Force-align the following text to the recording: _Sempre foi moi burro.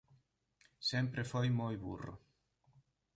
_Sempre 0.89 1.21
foi 1.31 1.47
moi 1.59 1.75
burro. 1.83 2.13